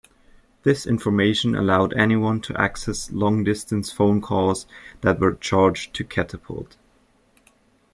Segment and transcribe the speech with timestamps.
[0.63, 4.65] This information allowed anyone to access long-distance phone calls
[5.01, 6.75] that were charged to Catapult.